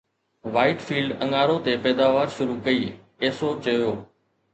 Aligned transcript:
white 0.53 0.79
field 0.85 1.11
اڱارو 1.23 1.57
تي 1.67 1.73
پيداوار 1.83 2.27
شروع 2.37 2.57
ڪئي، 2.69 2.81
ايسو 3.27 3.49
چيو 3.69 3.93